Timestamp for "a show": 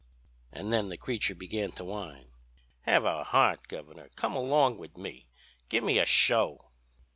5.99-6.71